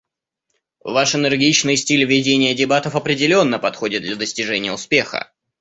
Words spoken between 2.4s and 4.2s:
дебатов определенно подходит для